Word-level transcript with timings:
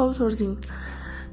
Outsourcing, 0.00 0.58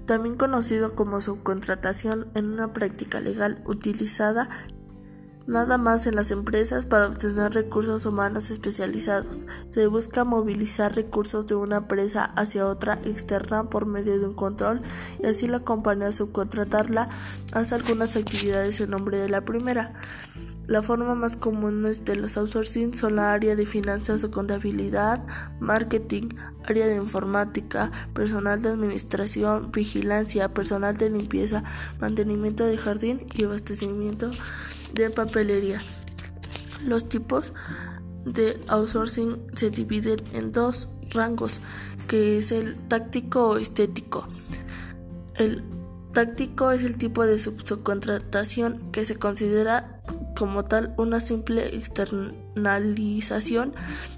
también 0.05 0.35
conocido 0.35 0.93
como 0.93 1.21
subcontratación 1.21 2.27
en 2.35 2.51
una 2.51 2.71
práctica 2.71 3.21
legal 3.21 3.63
utilizada 3.65 4.49
nada 5.45 5.77
más 5.77 6.05
en 6.05 6.15
las 6.15 6.31
empresas 6.31 6.85
para 6.85 7.07
obtener 7.07 7.53
recursos 7.53 8.05
humanos 8.05 8.51
especializados. 8.51 9.45
Se 9.69 9.87
busca 9.87 10.25
movilizar 10.25 10.93
recursos 10.93 11.47
de 11.47 11.55
una 11.55 11.77
empresa 11.77 12.25
hacia 12.35 12.67
otra 12.67 12.95
externa 13.05 13.69
por 13.69 13.85
medio 13.85 14.19
de 14.19 14.27
un 14.27 14.33
control 14.33 14.81
y 15.23 15.27
así 15.27 15.47
la 15.47 15.61
compañía 15.61 16.11
subcontratarla 16.11 17.07
hace 17.53 17.75
algunas 17.75 18.17
actividades 18.17 18.81
en 18.81 18.89
nombre 18.89 19.17
de 19.17 19.29
la 19.29 19.45
primera. 19.45 19.93
La 20.67 20.83
forma 20.83 21.15
más 21.15 21.37
común 21.37 21.81
de 21.83 22.15
los 22.17 22.35
outsourcing 22.35 22.93
son 22.93 23.15
la 23.15 23.31
área 23.31 23.55
de 23.55 23.65
finanzas 23.65 24.25
o 24.25 24.31
contabilidad, 24.31 25.25
marketing, 25.61 26.27
área 26.65 26.87
de 26.87 26.95
informática, 26.95 27.89
personal 28.13 28.61
de 28.61 28.69
administración, 28.69 29.71
vigilancia, 29.71 30.53
personal 30.53 30.97
de 30.97 31.09
limpieza, 31.09 31.63
mantenimiento 32.01 32.65
de 32.65 32.77
jardín 32.77 33.25
y 33.33 33.45
abastecimiento 33.45 34.29
de 34.93 35.09
papelería. 35.09 35.81
Los 36.85 37.07
tipos 37.07 37.53
de 38.25 38.61
outsourcing 38.67 39.37
se 39.55 39.69
dividen 39.69 40.21
en 40.33 40.51
dos 40.51 40.89
rangos, 41.11 41.61
que 42.09 42.39
es 42.39 42.51
el 42.51 42.75
táctico 42.75 43.51
o 43.51 43.57
estético. 43.57 44.27
El 45.37 45.63
táctico 46.11 46.71
es 46.71 46.83
el 46.83 46.97
tipo 46.97 47.25
de 47.25 47.37
subcontratación 47.37 48.91
que 48.91 49.05
se 49.05 49.15
considera 49.15 49.96
como 50.37 50.65
tal 50.65 50.93
una 50.97 51.19
simple 51.19 51.75
externalización 51.75 53.73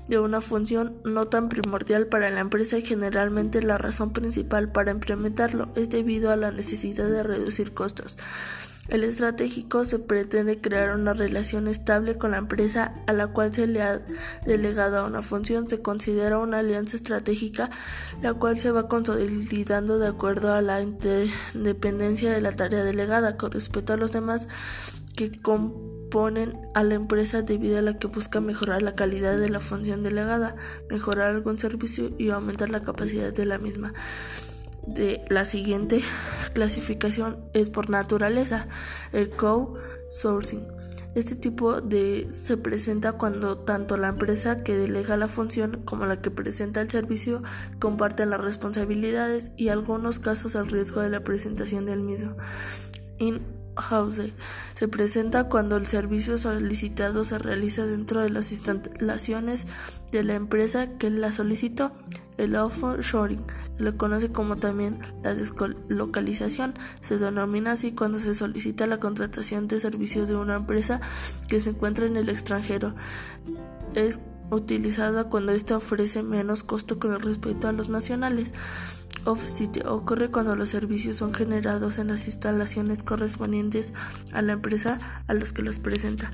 de 0.10 0.20
una 0.20 0.42
función 0.42 0.98
no 1.06 1.28
tan 1.28 1.48
primordial 1.48 2.08
para 2.08 2.30
la 2.30 2.42
empresa 2.42 2.78
y 2.78 2.82
generalmente 2.82 3.62
la 3.62 3.78
razón 3.78 4.12
principal 4.12 4.70
para 4.70 4.92
implementarlo 4.92 5.70
es 5.76 5.90
debido 5.90 6.32
a 6.32 6.36
la 6.36 6.52
necesidad 6.52 7.08
de 7.08 7.24
reducir 7.24 7.74
costos. 7.74 8.18
El 8.90 9.04
estratégico 9.04 9.86
se 9.86 10.00
pretende 10.00 10.60
crear 10.60 10.96
una 10.96 11.14
relación 11.14 11.68
estable 11.68 12.18
con 12.18 12.32
la 12.32 12.38
empresa 12.38 12.96
a 13.06 13.14
la 13.14 13.28
cual 13.28 13.54
se 13.54 13.68
le 13.68 13.84
ha 13.84 14.02
delegado 14.48 15.06
una 15.06 15.22
función. 15.22 15.70
Se 15.70 15.84
considera 15.84 16.40
una 16.40 16.58
alianza 16.60 16.98
estratégica 16.98 17.70
la 18.24 18.34
cual 18.34 18.60
se 18.60 18.72
va 18.72 18.88
consolidando 18.88 20.00
de 20.00 20.08
acuerdo 20.08 20.52
a 20.52 20.64
la 20.64 20.82
independencia 20.82 22.32
de 22.32 22.42
la 22.42 22.52
tarea 22.54 22.84
delegada 22.84 23.38
con 23.38 23.52
respecto 23.52 23.94
a 23.94 23.98
los 23.98 24.12
demás 24.12 24.48
que 25.16 25.40
componen 25.40 25.89
a 26.74 26.84
la 26.84 26.96
empresa 26.96 27.42
debido 27.42 27.78
a 27.78 27.82
la 27.82 27.98
que 27.98 28.08
busca 28.08 28.42
mejorar 28.42 28.82
la 28.82 28.96
calidad 28.96 29.38
de 29.38 29.50
la 29.50 29.60
función 29.60 30.04
delegada, 30.04 30.56
mejorar 30.90 31.30
algún 31.30 31.60
servicio 31.60 32.12
y 32.18 32.30
aumentar 32.30 32.70
la 32.70 32.84
capacidad 32.84 33.32
de 33.32 33.46
la 33.46 33.60
misma 33.60 33.94
de 34.88 35.24
la 35.30 35.46
siguiente 35.46 36.02
clasificación 36.54 37.38
es 37.54 37.70
por 37.70 37.90
naturaleza, 37.90 38.68
el 39.12 39.30
co-sourcing. 39.30 40.66
Este 41.16 41.36
tipo 41.36 41.82
de 41.82 42.28
se 42.32 42.56
presenta 42.58 43.14
cuando 43.14 43.58
tanto 43.58 43.98
la 43.98 44.10
empresa 44.10 44.64
que 44.64 44.78
delega 44.78 45.18
la 45.18 45.28
función 45.28 45.82
como 45.84 46.06
la 46.06 46.22
que 46.22 46.32
presenta 46.32 46.82
el 46.82 46.90
servicio 46.90 47.42
comparten 47.80 48.30
las 48.30 48.42
responsabilidades 48.42 49.52
y 49.58 49.68
en 49.68 49.74
algunos 49.74 50.20
casos 50.20 50.56
el 50.56 50.68
riesgo 50.68 51.02
de 51.02 51.10
la 51.10 51.24
presentación 51.24 51.86
del 51.86 52.02
mismo. 52.02 52.36
House 53.78 54.22
se 54.74 54.88
presenta 54.88 55.46
cuando 55.46 55.78
el 55.78 55.86
servicio 55.86 56.38
solicitado 56.38 57.24
se 57.24 57.40
realiza 57.40 57.86
dentro 57.86 58.22
de 58.22 58.30
las 58.30 58.52
instalaciones 58.52 59.66
de 60.12 60.24
la 60.24 60.36
empresa 60.36 60.98
que 60.98 61.10
la 61.10 61.32
solicitó. 61.32 61.92
El 62.38 62.56
offshoring 62.56 63.44
se 63.78 63.84
le 63.84 63.98
conoce 63.98 64.32
como 64.32 64.58
también 64.58 65.00
la 65.24 65.34
deslocalización. 65.34 66.74
Se 67.02 67.18
denomina 67.18 67.74
así 67.74 67.92
cuando 67.92 68.20
se 68.20 68.34
solicita 68.34 68.88
la 68.88 69.00
contratación 69.00 69.68
de 69.68 69.80
servicios 69.80 70.30
de 70.30 70.36
una 70.36 70.56
empresa 70.56 71.02
que 71.48 71.60
se 71.60 71.72
encuentra 71.72 72.06
en 72.06 72.16
el 72.16 72.30
extranjero. 72.30 72.96
Es 73.94 74.22
utilizada 74.52 75.26
cuando 75.26 75.52
ésta 75.52 75.78
ofrece 75.78 76.24
menos 76.24 76.64
costo 76.64 77.00
con 77.00 77.20
respecto 77.20 77.68
a 77.68 77.74
los 77.74 77.90
nacionales. 77.90 78.54
Off-Site 79.30 79.88
ocurre 79.88 80.32
cuando 80.32 80.56
los 80.56 80.70
servicios 80.70 81.18
son 81.18 81.36
generados 81.36 82.00
en 82.00 82.08
las 82.08 82.26
instalaciones 82.26 83.04
correspondientes 83.04 83.94
a 84.34 84.42
la 84.42 84.54
empresa 84.54 85.00
a 85.28 85.36
los 85.36 85.54
que 85.54 85.62
los 85.62 85.78
presenta. 85.78 86.32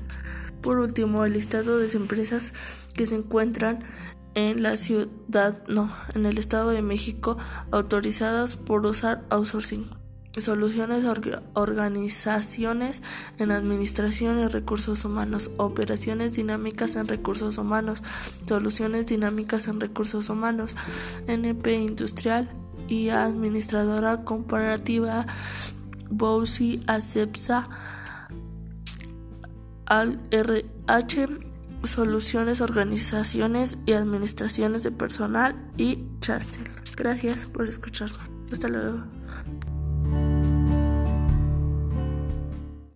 Por 0.62 0.78
último, 0.78 1.26
el 1.26 1.34
listado 1.34 1.76
de 1.76 1.92
empresas 1.92 2.54
que 2.94 3.04
se 3.04 3.16
encuentran 3.16 3.84
en 4.34 4.62
la 4.62 4.78
ciudad, 4.78 5.62
no, 5.68 5.90
en 6.14 6.24
el 6.24 6.38
Estado 6.38 6.70
de 6.70 6.80
México, 6.80 7.36
autorizadas 7.70 8.56
por 8.56 8.86
usar 8.86 9.26
outsourcing. 9.28 9.90
Soluciones 10.38 11.04
organizaciones 11.54 13.02
en 13.38 13.50
administración 13.50 14.40
y 14.40 14.48
recursos 14.48 15.04
humanos, 15.04 15.50
operaciones 15.58 16.34
dinámicas 16.34 16.96
en 16.96 17.06
recursos 17.06 17.58
humanos, 17.58 18.02
soluciones 18.46 19.06
dinámicas 19.06 19.68
en 19.68 19.80
recursos 19.80 20.30
humanos, 20.30 20.76
NP 21.26 21.74
industrial, 21.74 22.50
y 22.88 23.08
administradora 23.10 24.24
comparativa 24.24 25.26
Bowsi 26.10 26.82
Acepsa 26.86 27.68
RH 30.30 31.28
Soluciones, 31.84 32.60
Organizaciones 32.60 33.78
y 33.86 33.92
Administraciones 33.92 34.82
de 34.82 34.90
Personal 34.90 35.54
y 35.76 36.04
Chastel. 36.20 36.64
Gracias 36.96 37.46
por 37.46 37.68
escucharme. 37.68 38.18
Hasta 38.50 38.68
luego. 38.68 39.04